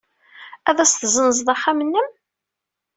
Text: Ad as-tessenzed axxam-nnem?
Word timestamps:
Ad 0.69 0.77
as-tessenzed 0.83 1.47
axxam-nnem? 1.53 2.09